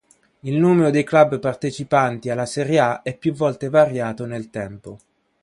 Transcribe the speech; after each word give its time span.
Il 0.39 0.57
numero 0.57 0.89
dei 0.89 1.03
club 1.03 1.37
partecipanti 1.37 2.31
alla 2.31 2.47
Serie 2.47 2.79
A 2.79 3.01
è 3.03 3.15
più 3.15 3.33
volte 3.33 3.69
variato 3.69 4.25
nel 4.25 4.49
tempo. 4.49 4.97